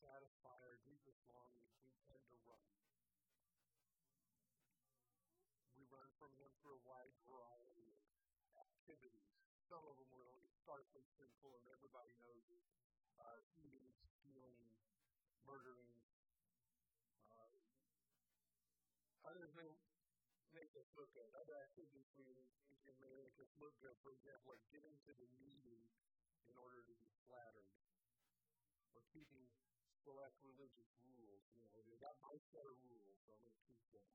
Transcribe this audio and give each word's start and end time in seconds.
satisfy 0.00 0.56
our 0.64 0.80
deepest 0.88 1.20
longings, 1.28 1.76
we 1.84 1.92
tend 2.08 2.24
to 2.32 2.38
run. 2.48 2.64
We 5.76 5.84
run 5.92 6.08
from 6.16 6.32
Him 6.40 6.48
through 6.64 6.80
a 6.80 6.84
wide 6.88 7.12
variety 7.28 7.92
of 7.92 8.00
activities. 8.56 9.28
Some 9.68 9.84
of 9.84 10.00
them 10.00 10.08
are 10.16 10.40
starkly 10.64 11.04
sinful, 11.20 11.52
and 11.60 11.66
everybody 11.68 12.16
knows. 12.24 12.40
Uh, 13.20 13.36
eating, 13.60 13.92
stealing, 14.16 14.64
murdering. 15.44 15.92
Uh, 17.28 17.52
others 19.28 19.52
may 19.52 19.68
make 20.56 20.72
us 20.80 20.88
look 20.96 21.12
good. 21.12 21.28
Other 21.36 21.52
activities 21.60 22.08
we, 22.16 22.24
can 22.24 22.96
make 23.12 23.36
us 23.36 23.52
look 23.60 23.76
good. 23.84 23.92
For 24.00 24.16
example, 24.16 24.56
like 24.56 24.64
getting 24.72 24.96
to 25.04 25.12
the 25.20 25.28
meeting 25.36 25.84
in 26.48 26.56
order 26.56 26.80
to 26.80 26.94
be 26.96 27.12
flattered, 27.28 27.68
or 28.96 29.04
keeping 29.12 29.44
select 30.04 30.36
religious 30.44 30.90
rules. 31.04 31.42
You 31.56 31.64
know, 31.70 31.80
they 31.86 31.98
got 32.00 32.16
my 32.24 32.36
set 32.52 32.64
of 32.64 32.76
rules, 32.86 33.16
so 33.24 33.36
I'm 33.36 33.42
going 33.44 33.56
to 33.56 33.64
keep 33.68 33.84
them. 33.92 34.06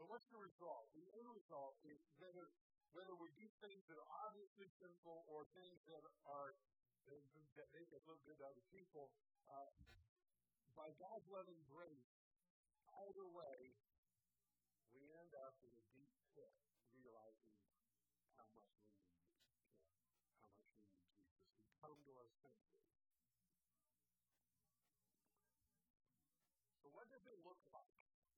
But 0.00 0.06
what's 0.08 0.28
the 0.32 0.40
result? 0.40 0.88
The 0.96 1.04
end 1.20 1.28
result 1.28 1.76
is 1.84 2.00
whether 2.20 2.48
whether 2.90 3.14
we 3.14 3.30
do 3.38 3.46
things 3.62 3.86
that 3.86 3.94
are 4.02 4.12
obviously 4.26 4.66
sinful 4.82 5.22
or 5.30 5.46
things 5.54 5.78
that 5.86 6.02
are 6.26 6.58
that 7.58 7.68
make 7.74 7.90
us 7.92 8.02
look 8.06 8.22
good 8.24 8.38
to 8.38 8.46
other 8.46 8.64
people, 8.70 9.10
uh, 9.50 9.70
by 10.78 10.88
God's 10.96 11.26
loving 11.28 11.58
grace, 11.68 12.14
either 13.04 13.26
way, 13.26 13.74
we 14.94 15.02
end 15.18 15.34
up 15.44 15.54
in 15.60 15.72
a 15.74 15.89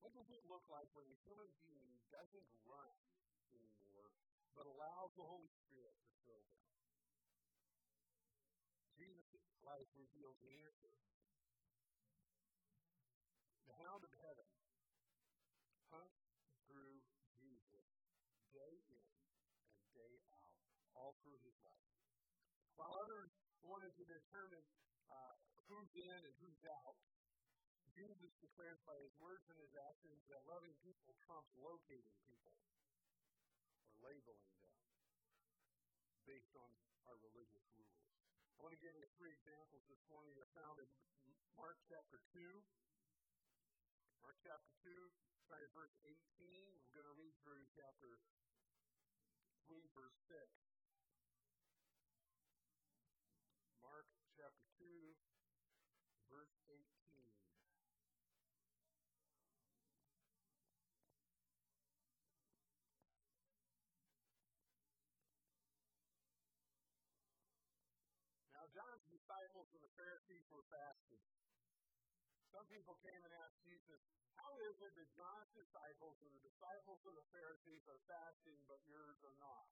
What 0.02 0.18
does 0.18 0.34
it 0.34 0.42
look 0.50 0.66
like 0.66 0.90
when 0.98 1.06
a 1.06 1.16
human 1.22 1.46
being 1.62 1.94
doesn't 2.10 2.50
run 2.66 2.90
anymore, 3.54 4.10
but 4.58 4.66
allows 4.66 5.14
the 5.14 5.22
Holy 5.22 5.46
Spirit 5.62 5.94
to 5.94 6.10
fill 6.26 6.42
them? 6.42 6.62
Jesus' 8.98 9.46
life 9.62 9.86
reveals 9.94 10.34
the 10.42 10.50
answer. 10.66 10.94
The 13.70 13.78
hound 13.86 14.02
of 14.02 14.10
heaven 14.26 14.50
hunts 15.94 16.18
through 16.66 16.98
Jesus 17.38 17.86
day 18.50 18.74
in 18.82 19.06
and 19.06 19.86
day 19.94 20.14
out, 20.34 20.54
all 20.98 21.14
through 21.22 21.38
his 21.46 21.54
life. 21.62 21.94
While 22.74 22.90
others 23.06 23.30
wanted 23.62 23.94
to 23.94 24.04
determine 24.10 24.66
uh, 25.06 25.34
who's 25.70 25.94
in 25.94 26.18
and 26.26 26.34
who's 26.42 26.62
out, 26.66 26.98
Jesus 27.92 28.32
declares 28.40 28.80
by 28.88 28.96
his 29.04 29.12
words 29.20 29.44
and 29.52 29.58
his 29.60 29.76
actions 29.76 30.24
that 30.32 30.40
loving 30.48 30.72
people 30.80 31.12
trumps 31.28 31.52
locating 31.60 32.16
people 32.24 32.56
or 32.56 33.92
labeling 34.00 34.48
them 34.56 34.72
based 36.24 36.56
on 36.56 36.72
our 37.04 37.20
religious 37.20 37.66
rules. 37.76 38.00
I 38.56 38.64
want 38.64 38.72
to 38.72 38.80
give 38.80 38.96
you 38.96 39.04
three 39.20 39.34
examples 39.36 39.84
this 39.92 40.00
morning 40.08 40.32
that 40.40 40.48
found 40.56 40.80
in 40.80 40.88
Mark 41.58 41.76
chapter 41.84 42.16
2. 42.32 42.40
Mark 44.24 44.38
chapter 44.40 44.72
2, 44.88 44.88
starting 45.44 45.68
verse 45.76 45.92
18. 46.00 46.16
We're 46.88 47.04
going 47.04 47.10
to 47.12 47.18
read 47.18 47.34
through 47.44 47.60
chapter 47.76 48.22
3, 49.68 49.82
verse 49.92 50.16
6. 50.30 50.38
Mark 53.84 54.06
chapter 54.38 54.64
2, 54.80 54.86
verse 56.30 56.61
Pharisees 69.96 70.46
were 70.48 70.64
fasting. 70.72 71.22
Some 72.52 72.68
people 72.68 72.96
came 73.00 73.22
and 73.24 73.32
asked 73.44 73.60
Jesus, 73.64 74.00
How 74.36 74.52
is 74.68 74.76
it 74.84 74.92
that 74.92 75.08
John's 75.16 75.52
disciples 75.56 76.20
and 76.20 76.32
the 76.36 76.44
disciples 76.44 77.00
of 77.08 77.16
the 77.16 77.26
Pharisees 77.32 77.84
are 77.88 78.00
fasting, 78.08 78.60
but 78.68 78.80
yours 78.88 79.16
are 79.24 79.36
not? 79.40 79.68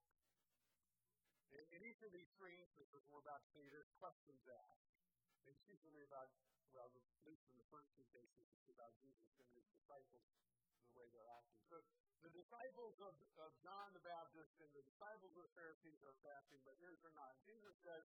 In, 1.52 1.64
in 1.76 1.80
each 1.84 2.00
of 2.00 2.12
these 2.14 2.30
three 2.40 2.56
instances 2.56 3.04
we're 3.12 3.20
about 3.20 3.44
to 3.44 3.50
see, 3.52 3.68
there's 3.68 3.90
questions 4.00 4.40
asked. 4.48 4.96
It's 5.44 5.64
usually 5.68 6.04
about, 6.06 6.30
well, 6.72 6.88
at 6.88 7.24
least 7.26 7.44
in 7.50 7.56
the 7.58 7.68
first 7.68 7.90
two 7.96 8.06
cases, 8.14 8.48
it's 8.54 8.70
about 8.70 8.96
Jesus 9.02 9.28
and 9.36 9.48
his 9.52 9.66
disciples 9.76 10.24
and 10.30 10.40
the 10.88 10.94
way 10.96 11.06
they're 11.10 11.32
acting. 11.36 11.60
So 11.68 11.82
the 12.22 12.32
disciples 12.32 12.96
of, 13.00 13.16
of 13.40 13.50
John 13.64 13.92
the 13.96 14.04
Baptist 14.04 14.52
and 14.60 14.70
the 14.76 14.84
disciples 14.84 15.32
of 15.36 15.42
the 15.42 15.54
Pharisees 15.56 16.00
are 16.04 16.16
fasting, 16.20 16.60
but 16.64 16.76
yours 16.78 17.00
are 17.04 17.16
not. 17.16 17.32
Jesus 17.44 17.74
says, 17.80 18.04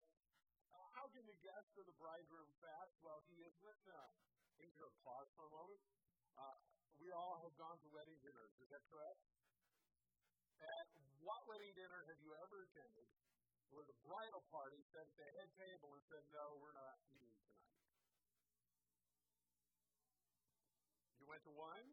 How 1.05 1.13
can 1.13 1.29
the 1.29 1.37
guests 1.45 1.77
of 1.77 1.85
the 1.85 1.93
bridegroom 2.01 2.49
fast 2.57 2.97
while 3.05 3.21
he 3.29 3.37
is 3.45 3.53
with 3.61 3.77
them? 3.85 4.09
Can 4.57 4.65
you 4.73 4.89
pause 5.05 5.29
for 5.37 5.45
a 5.45 5.53
moment? 5.53 5.77
Uh, 6.33 6.57
we 6.97 7.13
all 7.13 7.45
have 7.45 7.53
gone 7.61 7.77
to 7.77 7.87
wedding 7.93 8.17
dinners, 8.25 8.49
is 8.57 8.73
that 8.73 8.81
correct? 8.89 9.21
At 10.65 10.89
what 11.21 11.45
wedding 11.45 11.77
dinner 11.77 12.09
have 12.09 12.17
you 12.25 12.33
ever 12.41 12.65
attended 12.65 13.05
where 13.69 13.85
the 13.85 13.93
bridal 14.01 14.41
party 14.49 14.81
sat 14.89 15.05
at 15.05 15.13
the 15.13 15.29
head 15.29 15.53
table 15.61 15.93
and 15.93 16.01
said, 16.09 16.25
No, 16.33 16.57
we're 16.57 16.73
not 16.73 16.97
eating 17.13 17.37
tonight? 17.37 17.77
You 21.21 21.29
went 21.29 21.45
to 21.45 21.53
one? 21.53 21.85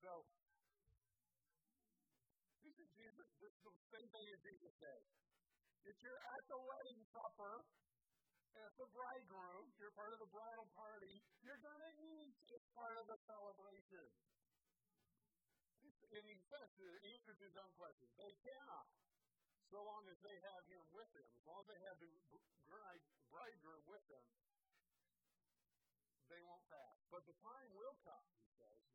So, 0.00 0.24
this 2.64 2.76
is 2.80 2.88
Jesus, 2.96 3.28
this 3.36 3.52
is 3.52 3.62
the 3.68 3.76
same 3.92 4.08
thing 4.08 4.26
as 4.32 4.40
Jesus 4.40 4.72
said. 4.80 5.02
If 5.84 5.96
you're 6.00 6.24
at 6.24 6.44
the 6.48 6.56
wedding 6.56 7.00
supper, 7.12 7.68
as 8.64 8.72
the 8.80 8.88
bridegroom, 8.96 9.68
you're 9.76 9.92
part 9.92 10.12
of 10.16 10.20
the 10.24 10.30
bridal 10.32 10.68
party, 10.72 11.20
you're 11.44 11.60
going 11.60 11.84
to 11.84 11.92
eat 12.00 12.34
as 12.48 12.62
part 12.72 12.96
of 12.96 13.06
the 13.12 13.18
celebration. 13.28 14.08
And 16.10 16.24
he 16.26 16.36
says, 16.48 16.68
to 16.80 16.86
answer 17.14 17.34
his 17.38 17.54
own 17.60 17.72
question, 17.78 18.08
they 18.18 18.34
cannot, 18.42 18.88
so 19.70 19.78
long 19.84 20.02
as 20.10 20.18
they 20.24 20.34
have 20.34 20.64
him 20.66 20.82
with 20.90 21.06
them, 21.14 21.28
as 21.28 21.44
long 21.46 21.62
as 21.62 21.68
they 21.70 21.80
have 21.86 21.98
the 22.02 22.10
bride, 22.66 23.04
bridegroom 23.30 23.84
with 23.86 24.04
them, 24.10 24.26
they 26.32 26.40
won't 26.42 26.66
fast. 26.66 26.98
But 27.14 27.22
the 27.30 27.36
time 27.38 27.68
will 27.78 27.94
come, 28.02 28.39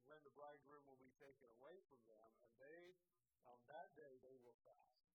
when 0.09 0.21
the 0.21 0.33
bridegroom 0.38 0.85
will 0.85 1.01
be 1.01 1.13
taken 1.17 1.49
away 1.57 1.81
from 1.89 2.01
them, 2.05 2.29
and 2.45 2.53
they 2.61 2.93
on 3.45 3.59
that 3.69 3.93
day 3.93 4.17
they 4.25 4.38
will 4.41 4.57
fast. 4.66 5.05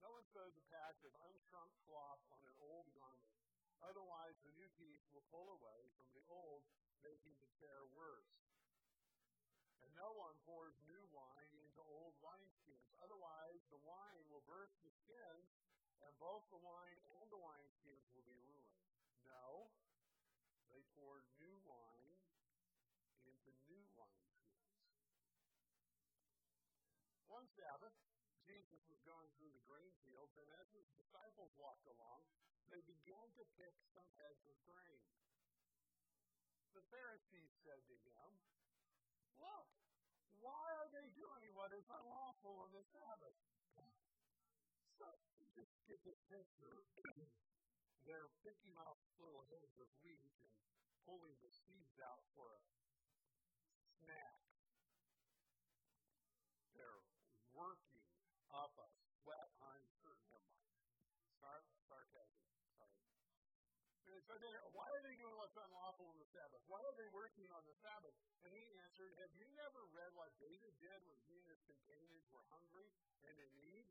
No 0.00 0.12
one 0.12 0.24
sews 0.28 0.56
a 0.56 0.64
patch 0.72 1.00
of 1.04 1.12
unshrunk 1.28 1.72
cloth 1.88 2.22
on 2.32 2.40
an 2.44 2.56
old 2.60 2.88
garment. 2.96 3.36
Otherwise, 3.84 4.36
the 4.40 4.52
new 4.56 4.68
piece 4.80 5.04
will 5.12 5.24
pull 5.28 5.52
away 5.56 5.88
from 5.96 6.08
the 6.16 6.24
old, 6.32 6.64
making 7.04 7.36
the 7.40 7.50
tear 7.60 7.84
worse. 7.92 8.32
And 9.84 9.92
no 9.92 10.16
one 10.16 10.36
pours 10.48 10.76
new 10.88 11.04
wine 11.12 11.52
into 11.60 11.80
old 11.84 12.16
wineskins. 12.24 12.88
Otherwise, 13.04 13.60
the 13.68 13.80
wine 13.84 14.24
will 14.32 14.44
burst 14.48 14.80
the 14.80 14.92
skins, 15.04 15.52
and 16.00 16.12
both 16.16 16.48
the 16.48 16.60
wine 16.60 17.00
and 17.20 17.28
the 17.28 17.40
wineskins 17.40 18.08
will 18.16 18.24
be 18.24 18.36
ruined. 18.40 18.80
No, 19.28 19.68
they 20.72 20.80
pour 20.96 21.24
new 21.36 21.56
wine 21.68 22.16
into 23.28 23.52
new 23.68 23.84
wine 23.98 24.26
one 27.36 27.44
Sabbath, 27.52 27.92
Jesus 28.48 28.80
was 28.88 28.96
going 29.04 29.28
through 29.36 29.52
the 29.52 29.60
grain 29.68 29.92
fields, 30.08 30.32
and 30.40 30.48
as 30.56 30.72
his 30.72 30.88
disciples 30.96 31.52
walked 31.60 31.84
along, 31.84 32.24
they 32.72 32.80
began 32.88 33.28
to 33.36 33.44
pick 33.60 33.76
some 33.92 34.08
heads 34.16 34.40
of 34.48 34.56
grain. 34.64 35.04
The 36.72 36.80
Pharisees 36.88 37.52
said 37.60 37.84
to 37.92 37.96
him, 38.08 38.30
Look, 39.36 39.68
why 40.40 40.64
are 40.80 40.88
they 40.96 41.12
doing 41.12 41.52
what 41.52 41.76
is 41.76 41.84
unlawful 41.92 42.56
on 42.64 42.72
the 42.72 42.84
Sabbath? 42.88 43.36
So, 44.96 45.04
just 45.52 45.76
get 45.84 46.00
this 46.08 46.16
picture. 46.32 46.88
They're 48.08 48.32
picking 48.48 48.72
off 48.80 48.96
little 49.20 49.44
heads 49.52 49.76
of 49.76 49.92
wheat 50.00 50.32
and 50.40 50.56
pulling 51.04 51.36
the 51.44 51.52
seeds 51.52 52.00
out 52.00 52.24
for 52.32 52.48
a 52.48 52.60
snack. 54.00 54.40
They're 56.72 57.04
working 57.52 58.04
up 58.56 58.72
a 58.80 58.88
sweat, 59.20 59.52
I'm 59.60 59.84
certain. 60.00 60.24
Never 60.32 60.48
mind. 60.48 60.72
Sar- 61.36 61.68
sarcasm. 61.84 62.40
Sorry. 62.80 64.22
So 64.24 64.34
then, 64.40 64.56
why 64.72 64.88
are 64.88 65.02
they 65.04 65.12
doing 65.20 65.36
what's 65.36 65.45
unlawful 65.56 66.06
on 66.12 66.18
the 66.20 66.28
Sabbath? 66.28 66.60
Why 66.68 66.80
are 66.84 66.96
they 67.00 67.08
working 67.12 67.48
on 67.56 67.64
the 67.64 67.76
Sabbath? 67.80 68.12
And 68.44 68.52
he 68.52 68.64
answered, 68.84 69.12
Have 69.20 69.32
you 69.34 69.48
never 69.56 69.84
read 69.96 70.12
what 70.12 70.32
David 70.36 70.76
did 70.78 71.00
when 71.08 71.18
he 71.26 71.40
and 71.40 71.48
his 71.48 71.64
companions 71.64 72.28
were 72.28 72.44
hungry 72.52 72.92
and 73.24 73.36
in 73.40 73.52
need? 73.58 73.88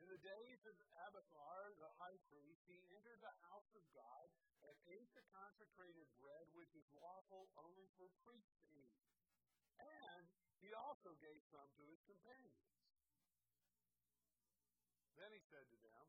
In 0.00 0.08
the 0.08 0.20
days 0.24 0.64
of 0.64 0.76
Abiathar, 1.04 1.76
the 1.76 1.92
high 2.00 2.16
priest, 2.32 2.64
he 2.64 2.80
entered 2.96 3.20
the 3.20 3.36
house 3.52 3.68
of 3.76 3.84
God 3.92 4.26
and 4.64 4.72
ate 4.88 5.12
the 5.12 5.24
consecrated 5.36 6.08
bread 6.16 6.48
which 6.56 6.72
is 6.72 6.88
lawful 6.96 7.52
only 7.60 7.84
for 8.00 8.08
priests 8.24 8.56
to 8.56 8.64
eat. 8.72 8.96
And 9.76 10.24
he 10.64 10.72
also 10.72 11.16
gave 11.20 11.40
some 11.52 11.68
to 11.76 11.82
his 11.84 12.00
companions. 12.08 12.64
Then 15.20 15.36
he 15.36 15.40
said 15.52 15.68
to 15.68 15.78
them, 15.84 16.06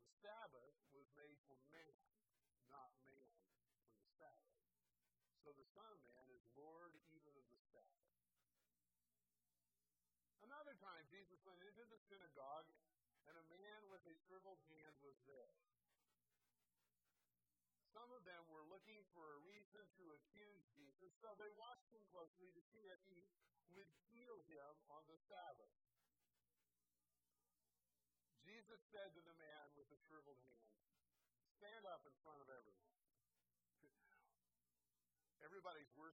The 0.00 0.12
Sabbath 0.24 0.76
was 0.96 1.04
made 1.12 1.36
for 1.44 1.60
man, 1.68 2.00
not 2.72 2.96
man 3.04 3.47
Sabbath. 4.18 4.58
So 5.46 5.54
the 5.54 5.68
Son 5.72 5.86
of 5.88 6.00
Man 6.04 6.26
is 6.34 6.42
Lord 6.58 6.92
even 7.14 7.32
of 7.38 7.46
the 7.48 7.60
Sabbath. 7.70 8.08
Another 10.42 10.74
time, 10.82 11.06
Jesus 11.08 11.38
went 11.46 11.62
into 11.62 11.86
the 11.86 12.00
synagogue, 12.10 12.66
and 13.30 13.36
a 13.38 13.46
man 13.46 13.80
with 13.88 14.02
a 14.10 14.14
shriveled 14.26 14.60
hand 14.74 14.94
was 15.04 15.16
there. 15.28 15.54
Some 17.94 18.10
of 18.14 18.22
them 18.24 18.44
were 18.50 18.64
looking 18.66 19.02
for 19.12 19.26
a 19.26 19.44
reason 19.44 19.84
to 19.98 20.04
accuse 20.14 20.62
Jesus, 20.72 21.12
so 21.20 21.34
they 21.36 21.50
watched 21.58 21.90
him 21.92 22.02
closely 22.14 22.48
to 22.54 22.62
see 22.72 22.84
if 22.88 23.00
he 23.10 23.20
would 23.76 23.90
heal 24.14 24.38
him 24.48 24.72
on 24.88 25.02
the 25.10 25.18
Sabbath. 25.28 25.74
Jesus 28.40 28.80
said 28.88 29.12
to 29.12 29.20
the 29.20 29.36
man 29.36 29.64
with 29.76 29.92
the 29.92 30.00
shriveled 30.08 30.40
hand, 30.48 30.72
Stand 31.60 31.84
up 31.84 32.00
in 32.08 32.14
front 32.24 32.40
of 32.40 32.48
everyone. 32.48 32.87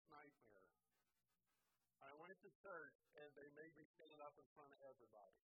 Nightmare. 0.10 0.68
I 2.04 2.12
went 2.20 2.36
to 2.44 2.52
church 2.60 2.98
and 3.16 3.30
they 3.38 3.48
made 3.56 3.74
me 3.80 3.86
stand 3.96 4.20
up 4.20 4.36
in 4.36 4.48
front 4.58 4.72
of 4.76 4.82
everybody. 4.84 5.40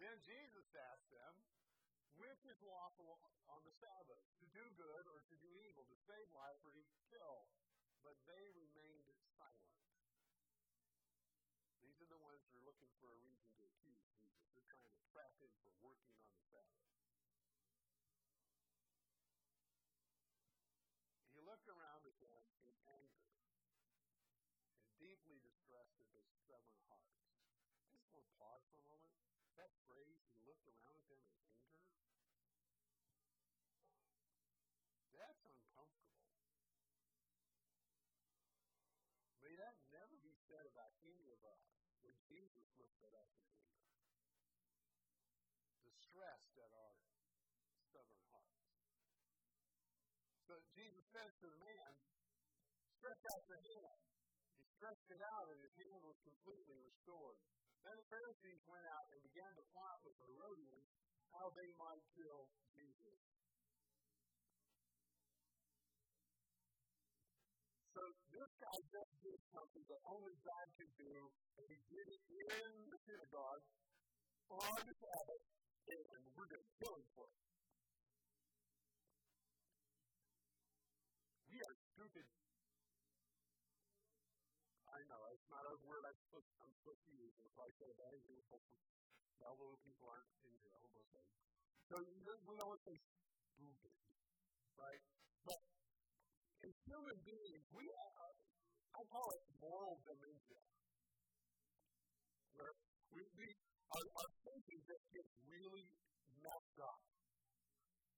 Then 0.00 0.18
Jesus 0.24 0.66
asked 0.74 1.10
them, 1.14 1.34
which 2.18 2.42
is 2.44 2.58
lawful 2.64 3.22
on 3.48 3.60
the 3.62 3.74
Sabbath, 3.78 4.24
to 4.42 4.46
do 4.50 4.64
good 4.74 5.04
or 5.06 5.22
to 5.30 5.36
do 5.38 5.50
evil, 5.68 5.86
to 5.86 5.98
save 6.08 6.26
life 6.34 6.58
or 6.66 6.74
to 6.74 6.84
kill? 7.08 7.46
But 8.02 8.18
they 8.26 8.50
remained 8.50 9.06
silent. 9.38 9.78
These 11.86 12.02
are 12.02 12.10
the 12.10 12.18
ones 12.18 12.42
who 12.50 12.58
are 12.58 12.66
looking 12.66 12.90
for 12.98 13.14
a 13.14 13.20
reason 13.22 13.46
to 13.58 13.62
accuse 13.62 14.02
Jesus. 14.10 14.42
They're 14.58 14.66
trying 14.74 14.90
to 14.90 15.04
trap 15.14 15.34
him 15.38 15.54
for 15.62 15.70
working 15.86 16.14
on 16.18 16.26
the 16.34 16.42
Sabbath. 16.50 16.90
He 21.30 21.40
looked 21.46 21.70
around 21.70 22.02
at 22.10 22.16
them 22.18 22.42
in 22.58 22.74
anger 22.90 23.30
and 24.82 24.90
deeply 24.98 25.38
distressed 25.46 25.94
at 26.02 26.10
their 26.10 26.26
stubborn 26.42 26.78
hearts. 26.90 27.22
I 27.86 27.94
just 27.94 28.06
want 28.10 28.22
to 28.22 28.30
pause 28.42 28.66
for 28.74 28.82
a 28.82 28.88
moment. 28.90 29.14
That 29.54 29.70
phrase, 29.86 30.18
he 30.34 30.42
looked 30.42 30.66
around 30.66 30.98
at 30.98 31.06
them 31.06 31.22
in 31.22 31.38
anger, 31.46 31.78
that's 35.14 35.42
uncomfortable. 35.46 36.26
May 39.46 39.54
that 39.62 39.78
never 39.94 40.16
be 40.26 40.34
said 40.50 40.66
about 40.66 40.90
any 41.06 41.30
of 41.30 41.40
us 41.46 41.62
when 42.02 42.14
Jesus 42.26 42.66
looked 42.82 42.98
at 43.06 43.14
us 43.14 43.30
in 43.38 43.46
anger. 43.46 43.86
Distressed 45.86 46.54
at 46.58 46.72
our 46.74 46.94
stubborn 47.86 48.26
hearts. 48.26 48.58
So 50.50 50.58
Jesus 50.74 51.04
says 51.14 51.30
to 51.30 51.46
the 51.46 51.60
man, 51.62 51.90
stretch 52.98 53.22
out 53.22 53.44
the 53.46 53.60
hand. 53.62 53.98
He 54.58 54.66
stretched 54.74 55.10
it 55.14 55.22
out 55.22 55.46
and 55.54 55.62
his 55.62 55.74
hand 55.78 56.02
was 56.02 56.18
completely 56.26 56.78
restored. 56.82 57.38
Then 57.82 57.98
the 57.98 58.06
Pharisees 58.06 58.62
went 58.70 58.86
out 58.94 59.06
and 59.10 59.18
began 59.26 59.50
to 59.58 59.64
plot 59.74 59.98
with 60.06 60.14
the 60.22 60.26
Herodians 60.30 60.86
how 61.34 61.50
they 61.58 61.70
might 61.74 62.04
kill 62.14 62.46
Jesus. 62.78 63.18
So 67.92 68.02
this 68.30 68.50
guy 68.62 68.78
just 68.86 69.12
did 69.26 69.40
something 69.50 69.84
that 69.90 70.00
only 70.06 70.34
God 70.46 70.66
could 70.78 70.94
do, 70.94 71.14
and 71.58 71.66
he 71.66 71.80
did 71.90 72.06
it 72.06 72.22
in 72.30 72.68
the 72.86 72.98
synagogue 73.02 73.64
on 74.48 74.78
the 74.86 74.94
Sabbath, 74.96 75.44
and 75.90 76.22
we're 76.38 76.48
going 76.48 76.62
to 76.62 76.74
kill 76.78 76.94
him 76.96 77.08
for 77.18 77.26
it. 77.26 77.51
To 86.96 87.10
use. 87.16 87.34
If 87.40 87.56
I 87.56 87.68
say 87.78 87.90
that, 87.90 88.12
you 88.28 88.36
although 89.42 89.74
people 89.82 90.06
aren't 90.06 90.30
in 90.46 90.54
here, 90.62 90.72
I 90.72 90.82
almost 90.86 91.08
say. 91.12 91.26
So 91.90 91.94
we 91.98 92.54
what 92.56 92.80
they 92.88 92.98
stupid, 93.52 93.94
right? 94.78 95.02
But 95.44 95.60
as 96.62 96.74
human 96.88 97.18
beings, 97.26 97.64
we 97.74 97.84
are, 97.84 98.32
I 98.96 99.00
call 99.12 99.28
it 99.34 99.42
moral 99.60 99.98
dementia. 100.06 100.62
Where 102.56 102.72
we, 103.12 103.20
we 103.36 103.46
our, 103.92 104.04
our 104.08 104.30
thinking 104.46 104.80
just 104.88 105.04
gets 105.12 105.32
really 105.44 105.84
messed 106.40 106.78
up. 106.80 107.02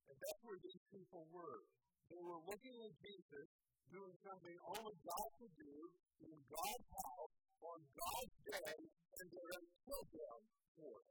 And 0.06 0.16
that's 0.22 0.40
where 0.46 0.60
these 0.62 0.84
people 0.94 1.24
were. 1.34 1.66
They 2.12 2.20
were 2.22 2.40
looking 2.46 2.76
at 2.84 2.94
Jesus 3.00 3.46
doing 3.90 4.14
something 4.22 4.56
only 4.70 4.94
God 5.02 5.28
could 5.40 5.54
do 5.58 5.76
in 6.30 6.38
God's 6.46 6.88
house 6.94 7.43
on 7.62 7.78
God's 7.94 8.36
day, 8.42 8.74
and 8.82 9.24
they're 9.30 9.50
going 9.50 9.66
to 9.66 9.74
kill 9.86 10.04
them 10.10 10.40
for 10.74 10.94
it. 11.02 11.10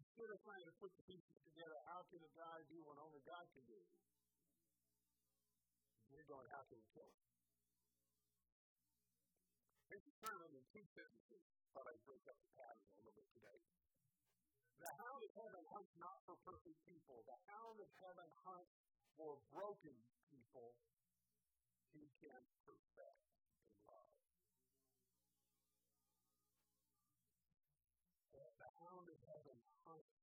Instead 0.00 0.28
of 0.32 0.38
trying 0.46 0.66
to 0.68 0.74
put 0.78 0.92
the 0.96 1.04
pieces 1.04 1.38
together, 1.44 1.78
how 1.90 2.06
can 2.08 2.20
a 2.22 2.32
guy 2.32 2.56
do 2.70 2.78
what 2.86 2.96
only 3.02 3.20
God 3.26 3.44
can 3.52 3.64
do? 3.66 3.80
They're 6.12 6.28
going, 6.28 6.48
how 6.52 6.62
can 6.68 6.76
we 6.76 6.86
kill 6.92 7.08
him? 7.08 7.20
Here's 9.88 10.06
a 10.08 10.14
sermon 10.24 10.50
in 10.56 10.64
two 10.72 10.84
sentences. 10.96 11.42
Thought 11.72 11.88
I'd 11.88 12.04
break 12.04 12.24
up 12.28 12.36
the 12.36 12.52
pattern 12.56 12.84
a 12.84 12.94
little 13.00 13.16
bit 13.16 13.28
today. 13.32 13.58
The 14.80 14.92
hound 14.98 15.20
of 15.24 15.32
heaven 15.36 15.64
hunts 15.72 15.92
not 15.96 16.20
for 16.28 16.36
perfect 16.44 16.80
people. 16.84 17.24
The 17.24 17.38
hound 17.48 17.80
of 17.80 17.88
heaven 18.00 18.28
hunts 18.44 18.72
for 19.16 19.36
broken 19.52 19.96
people 20.32 20.76
he 21.92 22.08
can 22.24 22.40
perfect 22.64 23.31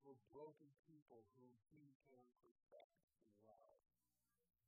for 0.04 0.14
broken 0.32 0.70
people 0.88 1.20
whom 1.36 1.52
he 1.70 1.84
can 2.08 2.26
perfect 2.40 2.92
in 3.26 3.34
love. 3.44 3.78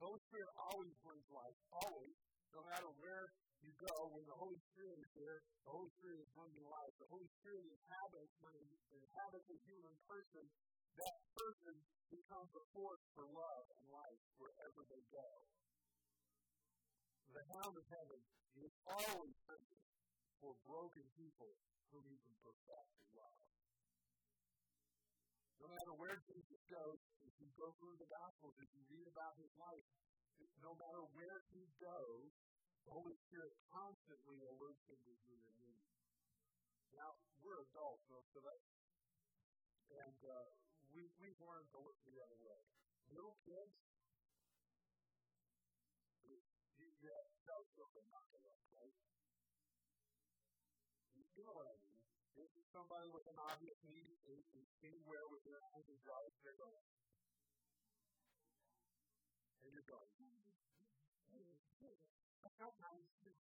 Holy 0.03 0.23
Spirit 0.29 0.51
always 0.59 0.95
brings 1.01 1.27
life, 1.31 1.59
always, 1.73 2.17
no 2.53 2.61
matter 2.67 2.91
where 3.01 3.31
you 3.63 3.71
go, 3.79 3.95
when 4.11 4.27
the 4.27 4.35
Holy 4.35 4.59
Spirit 4.75 4.99
is 4.99 5.11
there, 5.15 5.39
the 5.63 5.73
Holy 5.73 5.91
Spirit 6.03 6.19
is 6.19 6.31
bringing 6.35 6.67
life. 6.67 6.95
The 6.99 7.07
Holy 7.07 7.31
Spirit 7.39 7.63
inhabits, 7.63 8.35
when 8.43 8.55
it 8.59 8.67
inhabits 8.91 9.47
a 9.47 9.59
human 9.63 9.95
person, 10.11 10.45
that 10.99 11.19
person 11.39 11.75
becomes 12.11 12.51
a 12.53 12.65
force 12.75 13.05
for 13.15 13.25
love 13.25 13.65
and 13.79 13.85
life 13.95 14.23
wherever 14.43 14.83
they 14.91 15.03
go. 15.15 15.29
The 17.33 17.45
hound 17.57 17.75
of 17.79 17.87
heaven 17.89 18.21
is 18.61 18.73
always 18.85 19.37
searching 19.49 19.85
for 20.43 20.53
broken 20.69 21.07
people 21.17 21.57
whom 21.95 22.05
he 22.05 22.33
perfect 22.43 23.09
love. 23.17 23.52
No 25.63 25.71
matter 25.71 25.95
where 25.95 26.19
Jesus 26.27 26.59
goes, 26.67 26.99
if 27.23 27.35
you 27.39 27.47
go 27.55 27.71
through 27.79 27.95
the 28.03 28.11
Gospels, 28.11 28.59
if 28.59 28.67
you 28.75 28.83
read 28.91 29.07
about 29.07 29.39
his 29.39 29.55
life, 29.55 29.87
no 30.59 30.75
matter 30.75 31.07
where 31.15 31.47
he 31.55 31.71
goes, 31.79 32.35
the 32.83 32.91
Holy 32.91 33.15
Spirit 33.31 33.55
constantly 33.71 34.43
alerts 34.43 34.83
him 34.91 34.99
to 34.99 35.15
human 35.23 35.55
need. 35.63 35.87
Now, 36.99 37.15
we're 37.47 37.63
adults, 37.71 38.03
most 38.11 38.35
of 38.35 38.43
us, 38.43 38.63
and 40.03 40.19
uh, 40.27 40.51
we, 40.91 41.07
we've 41.23 41.39
learned 41.47 41.71
to 41.71 41.79
look 41.79 41.99
the 42.11 42.19
other 42.19 42.39
way. 42.43 42.59
Little 43.15 43.39
kids, 43.47 43.79
you, 46.27 46.43
to 47.07 47.15
tell 47.47 47.63
not 48.11 48.27
to 48.35 48.39
look, 48.43 48.61
right? 48.75 48.97
You 51.39 51.47
know 51.47 51.55
what 51.55 51.72
somebody 52.73 53.13
with 53.13 53.29
an 53.29 53.37
obvious 53.37 53.77
need 53.85 54.09
is, 54.33 54.41
is 54.57 54.69
anywhere 54.81 55.29
with 55.29 55.45
their 55.45 55.61
own 55.77 55.85
desires, 55.85 56.33
they're 56.41 56.57
going. 56.57 56.89
And 59.63 59.71
you're 59.77 59.85
going. 59.85 60.09
How 62.63 62.71
nice 62.79 63.11
is 63.27 63.35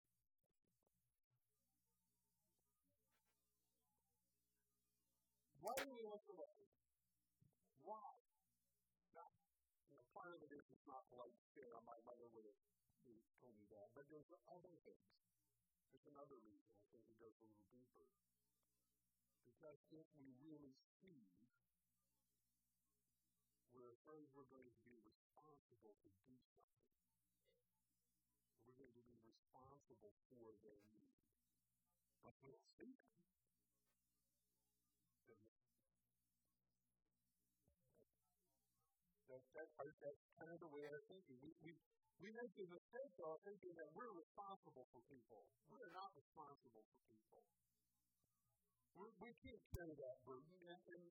Why 5.62 5.78
do 5.78 5.86
we 5.94 6.02
look 6.02 6.26
away? 6.26 6.58
Why? 7.86 8.02
Now, 9.14 9.30
you 9.86 9.94
know, 9.94 10.02
part 10.10 10.34
of 10.34 10.42
it 10.42 10.50
is 10.50 10.66
it's 10.74 10.90
not 10.90 11.06
like 11.14 11.38
Sarah, 11.54 11.86
my 11.86 12.02
mother 12.02 12.26
would 12.34 12.50
have 12.50 12.58
told 13.38 13.54
me 13.62 13.70
that, 13.70 13.94
but 13.94 14.10
there's 14.10 14.26
other 14.50 14.74
things. 14.90 15.14
There's 15.94 16.10
another 16.10 16.42
reason. 16.42 16.74
I 16.82 16.86
think 16.90 17.06
it 17.06 17.22
goes 17.22 17.38
a 17.38 17.46
little 17.46 17.70
deeper. 17.70 18.10
Because 19.62 19.78
if 19.94 20.10
we 20.18 20.26
really 20.42 20.74
see, 20.98 21.22
we're 23.70 23.94
afraid 23.94 24.26
we're 24.34 24.50
going 24.50 24.66
to 24.66 24.78
be 24.82 24.98
responsible 25.06 25.94
to 26.02 26.10
do 26.26 26.34
something. 26.50 26.90
We're 28.66 28.74
going 28.74 28.90
to 28.90 29.06
be 29.06 29.22
responsible 29.22 30.18
for 30.34 30.50
their 30.66 30.82
needs. 30.90 31.14
But 32.26 32.34
we 32.42 32.50
don't 32.50 32.74
see 32.74 32.90
them. 32.90 33.14
That, 39.30 39.46
that, 39.54 39.70
that's 39.78 40.26
kind 40.42 40.50
of 40.50 40.58
the 40.58 40.74
way 40.74 40.90
I 40.90 40.98
think. 41.06 41.22
We, 41.38 41.54
we, 41.62 41.78
we 42.18 42.34
make 42.34 42.50
the 42.58 42.66
mistake 42.66 43.14
of 43.22 43.38
thinking 43.46 43.78
that 43.78 43.94
we're 43.94 44.10
responsible 44.18 44.90
for 44.90 45.06
people. 45.06 45.46
We're 45.70 45.94
not 45.94 46.10
responsible 46.18 46.82
for 46.82 46.98
people. 47.06 47.46
We're, 49.22 49.38
can 49.46 49.54
not 49.54 49.70
carry 49.78 49.94
that 50.02 50.18
burden, 50.26 50.50
and, 50.66 50.82
and 50.98 51.04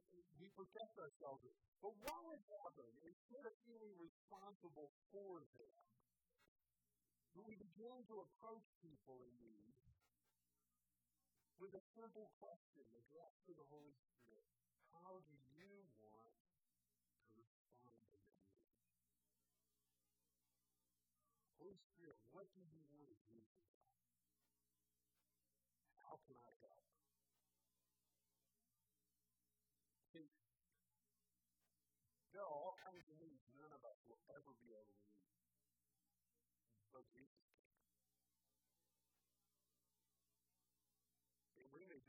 we 0.43 0.51
protect 0.59 0.99
ourselves. 0.99 1.47
But 1.79 1.95
what 2.03 2.21
would 2.27 2.43
happen 2.59 2.91
instead 3.07 3.47
of 3.47 3.55
feeling 3.63 3.95
responsible 4.03 4.91
for 5.15 5.47
them? 5.55 5.87
When 7.39 7.47
we 7.47 7.55
begin 7.55 8.03
to 8.11 8.27
approach 8.27 8.67
people 8.83 9.23
in 9.23 9.35
need 9.39 9.79
with 11.63 11.71
a 11.79 11.85
simple 11.95 12.35
question 12.43 12.83
addressed 12.99 13.47
to 13.47 13.55
the 13.55 13.67
Holy 13.71 13.95
Spirit 13.95 14.51
How 14.91 15.23
do 15.23 15.50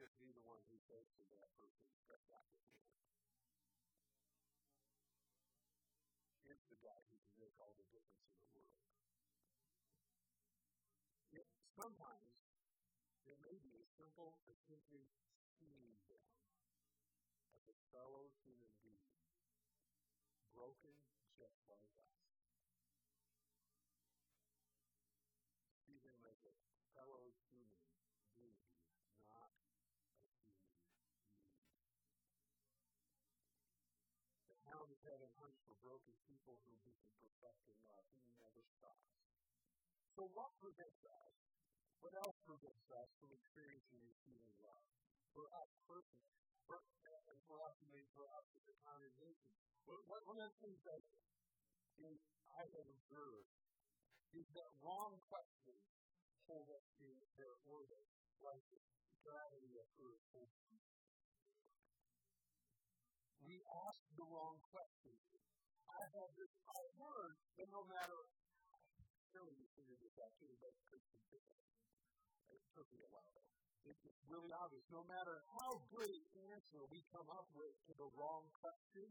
just 0.01 0.17
be 0.17 0.33
the 0.33 0.41
one 0.41 0.57
who 0.65 0.81
says 0.89 1.05
to 1.13 1.21
that 1.29 1.45
person, 1.61 1.85
stretch 2.01 2.25
out 2.33 2.49
your 2.49 2.65
hand. 2.73 2.89
Here's 6.41 6.65
the 6.73 6.81
guy 6.81 6.97
who 7.13 7.21
can 7.21 7.37
make 7.37 7.53
all 7.61 7.77
the 7.77 7.85
difference 7.93 8.25
in 8.33 8.41
the 8.41 8.49
world. 8.49 8.81
Yet 11.29 11.45
sometimes 11.77 12.33
it 13.29 13.37
may 13.45 13.61
be 13.61 13.77
as 13.77 13.85
simple 13.93 14.41
simply 14.65 15.05
seeing 15.61 15.93
them 16.09 16.25
as 17.53 17.69
a 17.69 17.77
fellow 17.93 18.33
The 35.01 35.09
hound 35.09 35.25
of 35.25 35.33
hunts 35.41 35.57
for 35.65 35.73
broken 35.81 36.13
people 36.29 36.61
who 36.61 36.77
be 36.85 36.93
perfect 37.17 37.57
in 37.65 37.73
love. 37.89 38.05
He 38.21 38.21
never 38.37 38.61
stops. 38.77 39.09
So 40.13 40.29
what 40.37 40.53
prevents 40.61 41.01
us? 41.01 41.33
What 42.05 42.13
else 42.21 42.37
prevents 42.45 42.85
us 42.93 43.09
from 43.17 43.33
experiencing 43.33 43.97
and 43.97 44.13
receiving 44.13 44.53
love? 44.61 44.85
For 45.33 45.49
us 45.57 45.73
personally, 45.89 46.37
for, 46.69 46.85
and 47.33 47.39
for 47.49 47.57
us, 47.65 47.73
and 47.81 48.05
for 48.13 48.29
us 48.29 48.45
as 48.53 48.65
a 48.69 48.77
congregation. 48.85 49.49
One 49.89 50.37
of 50.37 50.53
the 50.53 50.59
things 50.61 50.77
that 50.85 51.01
is, 51.97 52.21
I 52.53 52.61
have 52.69 52.85
observed 52.85 53.49
is 54.37 54.45
that 54.53 54.69
wrong 54.85 55.17
questions 55.33 55.81
hold 56.45 56.69
us 56.77 56.85
in 57.01 57.17
their 57.41 57.57
orbit, 57.65 58.05
like 58.45 58.61
gravity 59.25 59.81
of 59.81 59.87
Earth 59.97 60.21
holds 60.29 60.53
We 63.41 63.57
ask 63.57 64.01
the 64.15 64.25
wrong 64.29 64.57
questions. 64.69 65.21
I 65.89 66.01
have 66.01 66.31
this, 66.37 66.51
I 66.69 66.81
heard 67.01 67.35
that 67.57 67.69
no 67.73 67.83
matter 67.89 68.19
surely 69.33 69.55
you 69.57 69.67
figured 69.75 69.99
this 69.99 70.15
out 70.21 70.31
too, 70.39 70.51
but 70.61 70.71
it 70.71 72.61
took 72.75 72.87
me 72.93 73.01
a 73.03 73.09
while 73.11 73.31
though. 73.33 73.51
It's 73.89 74.05
really 74.29 74.53
obvious. 74.53 74.85
No 74.93 75.01
matter 75.09 75.41
how 75.57 75.81
great 75.89 76.21
answer 76.53 76.85
we 76.93 77.01
come 77.09 77.27
up 77.33 77.49
with 77.57 77.73
to 77.89 77.93
the 77.97 78.09
wrong 78.13 78.45
question, 78.61 79.09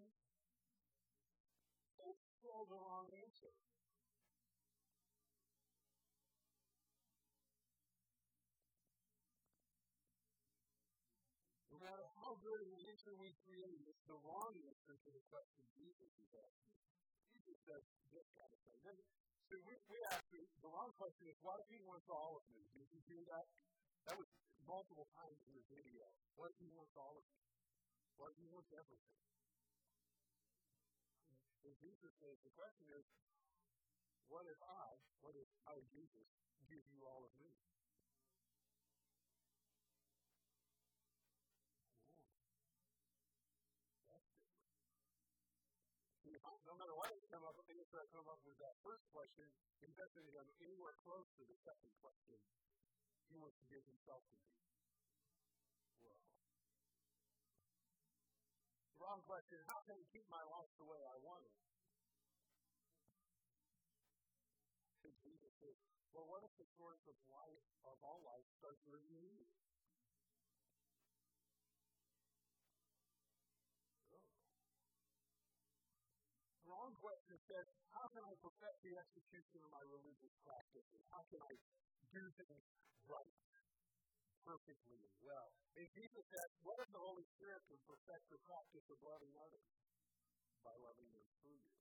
it's 1.99 2.25
still 2.39 2.65
the 2.71 2.79
wrong 2.79 3.11
answer. 3.11 3.53
Good 12.41 12.61
an 12.65 12.73
we 13.21 13.33
create, 13.45 13.81
it's 13.85 14.05
the 14.09 14.17
wrong 14.25 14.53
answer 14.57 14.97
to 14.97 15.09
the 15.13 15.23
question 15.29 15.61
Jesus 15.77 16.13
is 16.21 16.31
asking. 16.33 16.77
Jesus 17.37 17.57
says 17.69 17.85
this 18.13 18.29
kind 18.37 18.53
of 18.53 18.61
thing. 18.65 18.81
So 19.51 19.59
we, 19.67 19.75
we 19.91 19.99
asked 20.15 20.31
the 20.33 20.71
wrong 20.71 20.93
question 20.97 21.27
is, 21.29 21.37
what 21.43 21.59
if 21.61 21.69
he 21.69 21.81
wants 21.85 22.09
all 22.09 22.39
of 22.39 22.45
me? 22.55 22.63
Did 22.73 22.87
you 22.93 23.01
hear 23.11 23.25
that? 23.35 23.47
That 24.09 24.17
was 24.17 24.29
multiple 24.65 25.09
times 25.17 25.41
in 25.51 25.53
the 25.59 25.65
video. 25.69 26.07
What 26.39 26.55
if 26.55 26.59
he 26.63 26.71
wants 26.73 26.95
all 26.97 27.19
of 27.19 27.25
me? 27.29 27.41
What 28.17 28.33
if 28.33 28.39
he 28.41 28.49
wants 28.49 28.71
everything? 28.73 29.21
And 31.67 31.75
Jesus 31.77 32.13
says, 32.21 32.37
the 32.41 32.55
question 32.57 32.89
is, 32.95 33.05
what 34.31 34.47
if 34.47 34.61
I, 34.63 34.89
what 35.21 35.35
if 35.35 35.51
I, 35.67 35.77
Jesus, 35.93 36.27
give 36.71 36.85
you 36.95 37.05
all 37.05 37.27
of 37.27 37.33
me? 37.43 37.51
No 46.71 46.79
matter 46.79 46.95
what 46.95 47.11
I 47.11 47.19
come 47.35 47.43
up, 47.43 47.59
answer 47.67 47.99
I 47.99 48.07
come 48.15 48.31
up 48.31 48.39
with 48.47 48.55
that 48.63 48.79
first 48.87 49.03
question, 49.11 49.43
he 49.83 49.91
doesn't 49.99 50.29
have 50.39 50.47
anywhere 50.63 50.95
close 51.03 51.27
to 51.35 51.43
the 51.43 51.59
second 51.67 51.91
question. 51.99 52.39
He 53.27 53.35
wants 53.43 53.59
to 53.59 53.67
give 53.67 53.83
himself 53.91 54.23
to 54.31 54.39
me. 54.39 54.55
Well, 55.99 56.23
wrong 59.03 59.19
question, 59.27 59.59
how 59.67 59.83
can 59.83 59.99
I 59.99 60.07
keep 60.15 60.23
my 60.31 60.47
life 60.47 60.71
the 60.79 60.87
way 60.87 61.03
I 61.11 61.19
want 61.27 61.43
it? 61.43 61.59
Jesus 65.27 65.51
says, 65.59 65.75
well, 66.15 66.31
what 66.31 66.47
if 66.47 66.55
the 66.55 66.71
source 66.79 67.03
of 67.11 67.19
life, 67.27 67.67
of 67.83 67.99
all 68.07 68.23
life, 68.23 68.47
starts 68.63 68.87
with 68.87 69.03
you? 69.11 69.27
Says, 77.51 77.67
how 77.91 78.07
can 78.15 78.23
I 78.23 78.35
perfect 78.39 78.79
the 78.87 78.95
execution 78.95 79.59
of 79.67 79.71
my 79.75 79.83
religious 79.91 80.35
practices? 80.47 81.03
How 81.11 81.27
can 81.35 81.43
I 81.43 81.55
do 82.15 82.23
things 82.39 82.63
right, 83.11 83.35
perfectly, 84.47 85.03
and 85.03 85.17
well? 85.19 85.51
And 85.75 85.87
Jesus 85.91 86.25
said, 86.31 86.49
what 86.63 86.79
if 86.79 86.89
the 86.95 87.03
Holy 87.03 87.27
Spirit 87.35 87.59
can 87.67 87.81
perfect 87.91 88.25
the 88.31 88.39
practice 88.47 88.87
of 88.87 88.99
loving 89.03 89.35
others? 89.35 89.67
By 90.63 90.77
loving 90.79 91.11
them 91.11 91.27
through 91.41 91.59
you. 91.59 91.75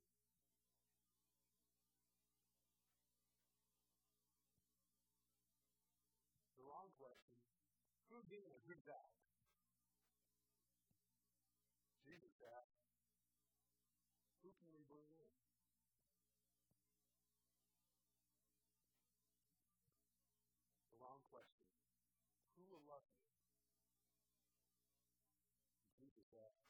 The 6.57 6.65
wrong 6.65 6.89
question, 6.95 7.37
who's 8.07 8.29
in 8.31 8.47
and 8.49 8.63
who's 8.65 8.87
out? 8.87 9.18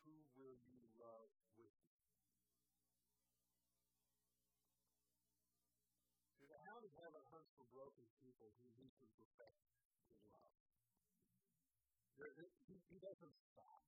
Jesus 0.04 0.26
Who 0.34 0.42
will 0.42 0.58
you 0.66 0.82
love 0.98 1.30
with 1.56 1.70
me? 1.70 1.70
See, 6.40 6.48
the 6.50 6.62
hound 6.66 6.84
of 6.86 6.94
heaven 6.98 7.24
hunts 7.30 7.52
for 7.54 7.66
broken 7.70 8.06
people 8.24 8.50
who 8.62 8.68
he 8.82 8.90
can 8.98 9.10
perfect 9.38 9.78
in 10.10 10.18
love. 10.34 10.58
There, 12.18 12.34
he, 12.68 12.82
he 12.90 12.98
doesn't 12.98 13.36
stop. 13.54 13.80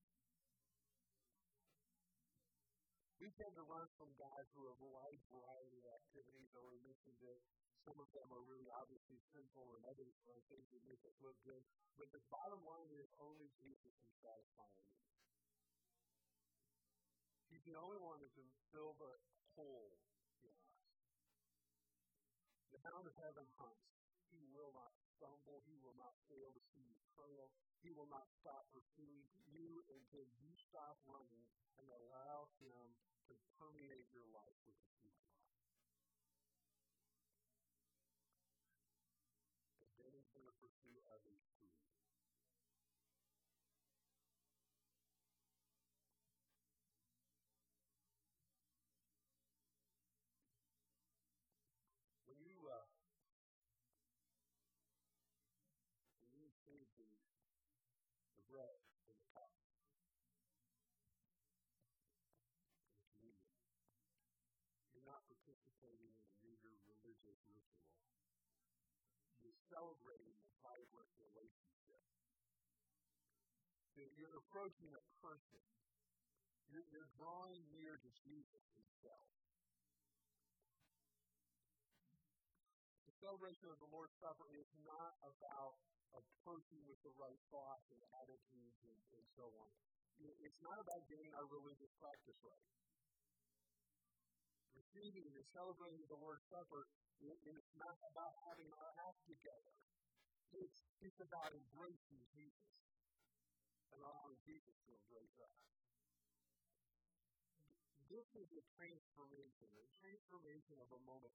we 3.21 3.29
tend 3.37 3.53
to 3.53 3.61
run 3.69 3.85
from 4.01 4.09
God 4.17 4.41
through 4.49 4.73
a 4.73 4.77
wide 4.81 5.21
variety 5.29 5.77
of 5.77 5.85
activities, 5.93 6.49
or 6.57 6.65
we 6.73 6.81
mentioned 6.81 7.21
that 7.21 7.37
some 7.85 7.93
of 8.01 8.09
them 8.17 8.25
are 8.33 8.41
really 8.49 8.65
obviously 8.73 9.21
sinful 9.29 9.77
and 9.77 9.85
others 9.85 10.17
are 10.25 10.41
things 10.49 10.65
that 10.73 10.81
make 10.89 11.01
us 11.05 11.13
look 11.21 11.37
good. 11.45 11.61
But 12.01 12.09
the 12.09 12.21
bottom 12.33 12.65
line 12.65 12.89
is 12.97 13.13
only 13.21 13.45
Jesus 13.61 13.93
can 13.93 14.13
satisfy 14.25 14.65
needs. 14.73 15.30
He's 17.61 17.77
the 17.77 17.85
only 17.85 18.01
one 18.01 18.17
who 18.17 18.25
can 18.33 18.49
fill 18.73 18.97
the 18.97 19.21
hole 19.53 19.93
in 20.41 20.49
us. 20.49 20.81
The 22.73 22.81
hound 22.81 23.05
of 23.05 23.13
heaven 23.21 23.45
hunts. 23.61 23.85
He 24.33 24.41
will 24.49 24.73
not 24.73 24.89
stumble. 25.13 25.61
He 25.69 25.77
will 25.85 25.93
not 25.93 26.17
fail 26.25 26.49
to 26.57 26.61
see 26.73 26.81
you 26.81 26.97
trail. 27.13 27.53
He 27.85 27.93
will 27.93 28.09
not 28.09 28.25
stop 28.41 28.65
pursuing 28.73 29.29
you 29.45 29.85
until 29.93 30.25
you 30.41 30.49
stop 30.57 31.05
running 31.05 31.45
and 31.77 31.85
allow 32.01 32.49
him 32.57 32.97
to 33.29 33.37
permeate 33.61 34.09
your 34.09 34.25
life 34.33 34.57
with 34.65 34.81
his 34.81 34.97
love. 35.05 35.29
And 39.85 39.89
then 40.01 40.09
he's 40.17 40.33
going 40.33 40.49
to 40.49 40.57
pursue 40.57 40.97
others 41.13 41.45
too. 41.61 41.69
Participating 65.81 66.13
in 66.13 66.29
major 66.45 66.73
religious 66.85 67.41
ritual. 67.49 67.89
You're 69.41 69.61
celebrating 69.73 70.29
a 70.37 70.45
vibrant 70.61 71.09
relationship. 71.17 72.01
You're 73.97 74.37
approaching 74.37 74.93
a 74.93 75.03
person. 75.21 75.61
You're, 76.69 76.85
you're 76.93 77.09
drawing 77.17 77.61
near 77.73 77.97
to 77.97 78.09
Jesus 78.21 78.65
himself. 78.77 79.29
The 83.09 83.13
celebration 83.21 83.69
of 83.73 83.77
the 83.81 83.89
Lord's 83.89 84.13
Supper 84.21 84.49
is 84.53 84.69
not 84.85 85.17
about 85.25 85.81
a 86.17 86.21
person 86.45 86.77
with 86.85 87.01
the 87.05 87.13
right 87.17 87.41
thoughts 87.49 87.89
and 87.93 88.01
attitudes 88.21 88.77
and, 88.85 88.99
and 89.17 89.25
so 89.37 89.45
on. 89.45 89.69
It's 90.21 90.61
not 90.61 90.77
about 90.77 91.01
getting 91.09 91.33
our 91.33 91.49
religious 91.49 91.89
practice 91.97 92.37
right 92.45 92.61
receiving 94.81 95.29
and 95.37 95.45
celebrating 95.53 96.01
the 96.09 96.17
Lord's 96.17 96.41
Supper 96.49 96.89
is 97.21 97.37
not 97.77 97.93
about 98.09 98.33
having 98.49 98.65
our 98.81 98.91
act 99.05 99.21
together. 99.29 99.77
It's, 100.57 100.81
it's 101.05 101.21
about 101.21 101.53
embracing 101.53 102.21
Jesus 102.33 102.73
and 103.93 104.01
allowing 104.01 104.41
Jesus 104.41 104.73
to 104.73 104.89
embrace 104.89 105.37
us. 105.37 105.57
This 108.09 108.27
is 108.35 108.49
a 108.57 108.63
transformation, 108.75 109.69
a 109.71 109.87
transformation 110.01 110.75
of 110.81 110.89
a 110.91 111.01
moment 111.07 111.31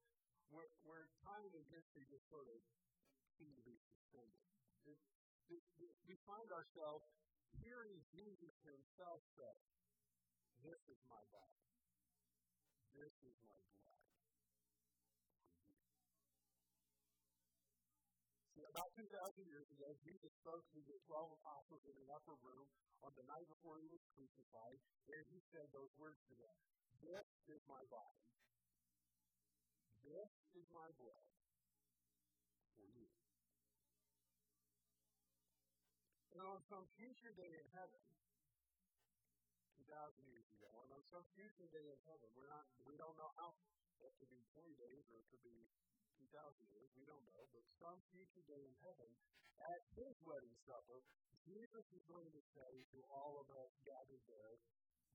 where, 0.51 0.69
where 0.85 1.07
time 1.25 1.49
and 1.55 1.65
history 1.73 2.05
just 2.11 2.27
sort 2.29 2.45
of 2.51 2.59
seem 3.39 3.49
to 3.57 3.63
be 3.65 3.79
suspended. 3.81 4.43
We 5.47 6.15
find 6.27 6.51
ourselves 6.53 7.07
hearing 7.63 7.97
Jesus 8.13 8.53
himself 8.61 9.23
say, 9.33 9.55
This 10.61 10.81
is 10.91 10.99
my 11.09 11.23
body. 11.33 11.66
This 12.97 13.13
is 13.29 13.37
my 13.45 13.61
blood 13.61 13.93
for 13.93 14.17
you. 14.17 15.85
See, 18.57 18.65
about 18.73 18.89
2,000 18.97 19.05
years 19.45 19.69
ago, 19.69 19.93
Jesus 20.01 20.33
spoke 20.41 20.65
to 20.73 20.81
the 20.81 20.97
12 21.05 21.37
apostles 21.37 21.85
in 21.85 21.93
an 21.93 22.09
upper 22.09 22.33
room 22.41 22.65
on 23.05 23.13
the 23.13 23.21
night 23.29 23.45
before 23.53 23.77
he 23.77 23.85
was 23.93 24.01
crucified, 24.17 24.81
and 25.13 25.21
he 25.29 25.37
said 25.53 25.69
those 25.69 25.93
words 26.01 26.17
to 26.25 26.33
them 26.41 26.57
This 27.05 27.27
is 27.53 27.61
my 27.69 27.85
body. 27.93 28.25
This 30.01 30.33
is 30.57 30.65
my 30.73 30.89
blood 30.97 31.29
for 32.81 32.87
you. 32.97 33.13
And 36.33 36.41
on 36.49 36.65
some 36.65 36.89
future 36.97 37.33
day 37.37 37.53
in 37.61 37.67
heaven, 37.77 38.01
2,000 39.87 40.19
years 40.27 40.51
ago, 40.59 40.67
and 40.83 40.91
on 40.91 41.03
some 41.07 41.23
future 41.31 41.67
day 41.71 41.87
in 41.87 41.99
heaven, 42.11 42.27
we're 42.35 42.51
not, 42.51 42.67
we 42.83 42.99
don't 42.99 43.15
know 43.15 43.31
how. 43.39 43.55
It 44.03 44.11
could 44.19 44.27
be 44.27 44.43
20 44.51 44.75
days 44.75 45.03
or 45.09 45.17
it 45.23 45.27
could 45.31 45.41
be 45.47 45.63
2,000 46.19 46.27
years, 46.75 46.91
we 46.99 47.07
don't 47.07 47.23
know, 47.23 47.47
but 47.55 47.63
some 47.79 47.97
future 48.11 48.43
day 48.51 48.61
in 48.67 48.75
heaven, 48.83 49.09
at 49.63 49.81
his 49.95 50.13
wedding 50.27 50.53
supper, 50.67 50.99
Jesus 51.47 51.87
is 51.95 52.03
going 52.11 52.27
to 52.35 52.43
say 52.51 52.71
to 52.93 52.99
all 53.07 53.39
of 53.39 53.47
us 53.47 53.71
gathered 53.87 54.23
there, 54.27 54.53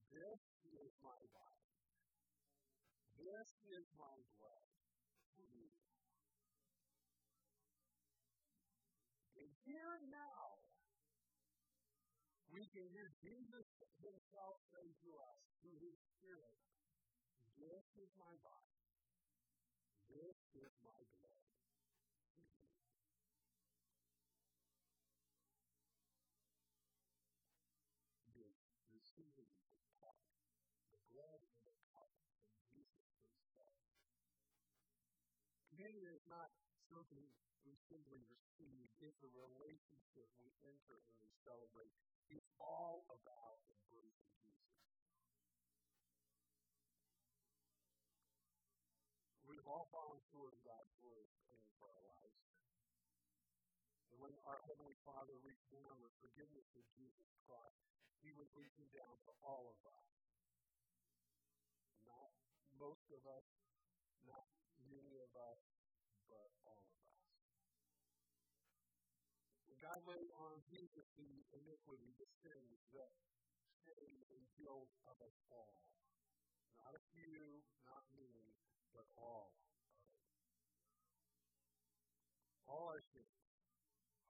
This 0.09 0.41
is 0.65 0.91
my 1.05 1.21
body. 1.37 1.69
This 3.13 3.49
is 3.77 3.85
my 3.93 4.17
blood. 4.41 4.65
And 9.37 9.51
here 9.69 9.95
now, 10.09 10.63
we 12.53 12.69
can 12.69 12.85
hear 12.93 13.09
Jesus 13.21 13.65
himself 13.97 14.55
say 14.69 14.85
to 14.85 15.09
us 15.17 15.39
through 15.57 15.79
his 15.81 15.97
Spirit, 16.15 16.57
This 17.57 17.85
is 17.97 18.02
my 18.17 18.33
body. 18.45 18.77
This 20.09 20.37
is 20.53 20.71
my 20.85 20.99
blood. 21.13 21.41
You're 28.33 28.53
receiving 28.93 29.49
the 29.49 29.85
cup, 29.97 30.17
the 30.93 31.01
blood 31.13 31.41
and 31.41 31.61
the 31.65 31.77
cup 31.93 32.11
of 32.37 32.49
Jesus 32.69 33.09
himself. 33.25 33.77
Communion 35.73 36.13
is 36.13 36.25
not 36.29 36.53
something 36.89 37.25
we 37.63 37.73
simply 37.87 38.19
receive, 38.27 38.91
it's 38.99 39.23
a 39.23 39.31
relationship 39.31 40.27
we 40.37 40.51
enter 40.67 40.99
and 40.99 41.15
we 41.23 41.31
celebrate. 41.47 41.95
It's 42.29 42.51
all 42.59 43.07
about 43.07 43.63
embracing 43.71 44.35
Jesus. 44.43 44.82
All 49.67 49.87
fallen 49.91 50.19
short 50.31 50.51
of 50.51 50.59
God's 50.63 50.93
word 50.99 51.27
plan 51.47 51.67
for 51.79 51.87
our 51.87 52.03
lives. 52.03 52.39
And 54.11 54.17
when 54.19 54.35
our 54.47 54.59
Heavenly 54.67 54.97
Father 55.07 55.35
reached 55.41 55.69
down 55.71 55.95
with 56.03 56.13
forgiveness 56.19 56.67
of 56.75 56.83
Jesus 56.95 57.29
Christ, 57.47 57.79
He 58.23 58.31
was 58.35 58.47
reaching 58.53 58.87
down 58.91 59.15
for 59.23 59.35
all 59.43 59.71
of 59.71 59.79
us. 59.87 60.09
Not 62.07 62.31
most 62.75 63.07
of 63.15 63.23
us, 63.25 63.47
not 64.27 64.47
many 64.87 65.19
of 65.19 65.31
us, 65.35 65.61
but 66.27 66.49
all 66.67 66.79
of 66.79 66.91
us. 66.91 67.03
God 69.83 69.99
laid 70.07 70.31
on 70.39 70.63
Jesus 70.71 71.03
the 71.19 71.43
iniquity, 71.59 72.15
the 72.15 72.29
sins, 72.39 72.79
the 72.95 73.03
shame 73.83 74.23
and 74.31 74.43
guilt 74.55 74.87
of 75.11 75.19
us 75.19 75.35
all. 75.51 75.91
Not 76.79 76.95
a 76.95 77.03
few, 77.11 77.59
not 77.83 78.07
many, 78.15 78.55
but 78.93 79.09
all 79.17 79.49
us. 79.49 79.73
All 82.69 82.85
our 82.89 83.03
sins 83.13 83.37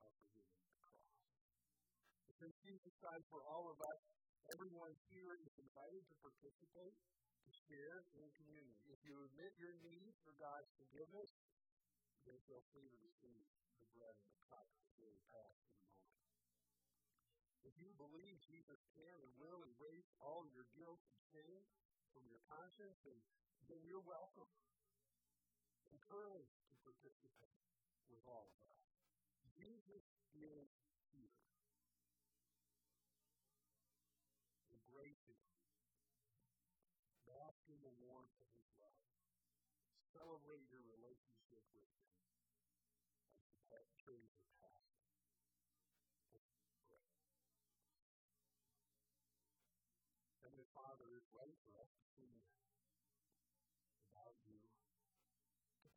are 0.02 0.16
forgiven 0.24 0.52
at 0.52 0.64
the 0.64 0.74
cross. 0.80 1.04
But 2.28 2.36
since 2.40 2.56
Jesus 2.64 2.96
died 3.04 3.24
for 3.28 3.44
all 3.48 3.68
of 3.72 3.80
us, 3.80 4.02
everyone 4.52 4.96
here 5.12 5.36
is 5.44 5.54
invited 5.60 6.04
to 6.08 6.16
participate, 6.24 6.98
to 7.44 7.52
share 7.68 8.04
in 8.20 8.28
communion. 8.40 8.80
If 8.88 9.00
you 9.04 9.16
admit 9.28 9.52
your 9.60 9.76
need 9.84 10.12
for 10.24 10.36
God's 10.40 10.72
forgiveness, 10.80 11.32
then 12.24 12.40
feel 12.48 12.64
free 12.72 12.88
to 12.88 13.00
receive 13.04 13.44
the 13.80 13.88
bread 13.92 14.16
and 14.16 14.32
the 14.32 14.44
cup 14.48 14.68
will 14.96 15.20
pass 15.28 15.56
in 15.60 15.76
a 15.76 15.84
moment. 15.84 16.24
If 17.64 17.76
you 17.80 17.92
believe 17.96 18.36
Jesus 18.48 18.80
can 18.96 19.18
and 19.24 19.32
will 19.40 19.64
erase 19.64 20.10
all 20.24 20.44
your 20.52 20.68
guilt 20.76 21.00
and 21.00 21.20
shame 21.32 21.64
from 22.12 22.24
your 22.28 22.40
conscience, 22.48 23.00
then, 23.04 23.20
then 23.70 23.82
you're 23.88 24.04
welcome. 24.04 24.50
Encouraged 25.94 26.60
to 26.70 26.76
participate 26.84 27.62
with 28.10 28.24
all 28.28 28.50
of 28.50 28.60
us. 28.74 28.84
Jesus 29.56 30.04
is 30.04 30.26
here. 30.34 30.68
Embrace 34.74 35.24
Him. 35.30 35.42
Bask 37.30 37.62
the 37.68 37.94
warmth 38.04 38.38
of 38.40 38.50
His 38.54 38.70
love. 38.80 39.00
Celebrate 40.14 40.64
your 40.70 40.84
relationship 40.86 41.66
with 41.74 41.90
Him 41.98 42.14
as 43.74 43.84
the 43.90 43.98
trees 44.02 44.32
are 44.38 44.54
passing. 44.62 44.94
Heavenly 50.46 50.70
Father, 50.78 51.10
is 51.18 51.26
right 51.34 51.58
for 51.66 51.74
us 51.82 51.90
to 51.98 52.04
sing 52.14 52.34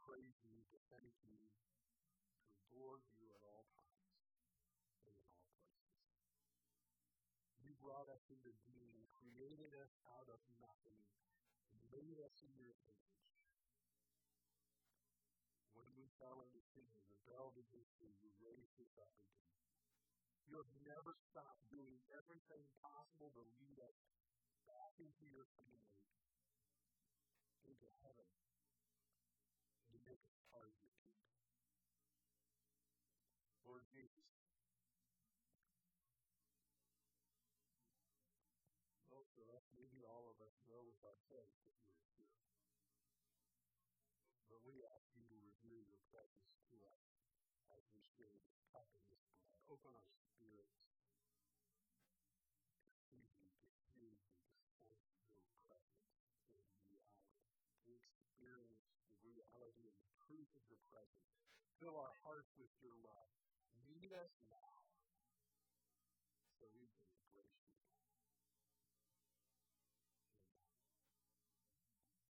praise 0.07 0.39
you, 0.47 0.63
to 0.71 0.79
thank 0.87 1.19
you, 1.27 1.35
to 1.35 2.47
adore 2.63 3.03
you 3.11 3.27
at 3.35 3.43
all 3.43 3.67
times 3.75 4.07
and 4.15 4.55
in 4.55 4.63
all 4.71 4.95
places. 5.03 5.51
You 7.59 7.75
brought 7.83 8.07
us 8.15 8.23
into 8.31 8.55
being, 8.71 9.11
created 9.19 9.75
us 9.75 9.91
out 10.15 10.31
of 10.31 10.39
nothing, 10.63 11.03
made 11.91 12.23
us 12.23 12.39
in 12.47 12.55
your 12.55 12.71
image. 12.87 13.19
When 15.75 15.91
we 15.99 16.07
fell 16.23 16.39
into 16.39 16.63
sin 16.71 16.87
and 16.87 17.07
rebelled 17.11 17.59
against 17.59 17.99
you, 17.99 18.07
you 18.23 18.31
raised 18.39 18.79
us 18.79 18.95
up 19.03 19.11
again. 19.11 19.51
You 20.47 20.63
have 20.63 20.71
never 20.87 21.19
stopped 21.35 21.67
doing 21.67 21.99
everything 22.15 22.63
possible 22.79 23.35
to 23.35 23.43
lead 23.59 23.83
us 23.83 23.99
back 24.71 24.95
into 25.03 25.27
your 25.35 25.51
family, 25.59 25.99
into 27.67 27.91
heaven, 28.07 28.46
us 30.13 30.23
part 30.55 30.71
of 30.71 30.77
your 30.79 30.95
kingdom. 31.03 31.35
Lord 33.67 33.83
Jesus, 33.91 34.31
most 39.11 39.35
of 39.43 39.51
us, 39.51 39.67
maybe 39.75 40.07
all 40.07 40.31
of 40.31 40.39
us, 40.39 40.55
know 40.71 40.87
with 40.87 41.03
ourselves 41.03 41.59
that 41.67 41.75
you 41.83 41.91
are 41.91 42.07
here. 42.15 42.39
But 44.47 44.63
we 44.63 44.87
ask 44.87 45.11
you 45.19 45.27
to 45.27 45.37
reveal 45.43 45.83
your 45.83 46.03
presence 46.15 46.55
to 46.71 46.77
us 46.87 47.03
as 47.75 47.83
we 47.91 47.99
share 48.15 48.39
this 48.47 48.63
cup 48.71 48.87
and 48.95 49.03
this 49.11 49.27
blood. 49.35 49.59
Open 49.67 49.91
our 49.91 50.11
spirits 50.31 50.86
presence. 60.97 61.37
Fill 61.77 61.97
our 62.01 62.17
hearts 62.25 62.49
with 62.57 62.73
your 62.81 62.97
love. 63.05 63.33
Meet 63.85 64.17
us 64.17 64.33
now 64.49 64.86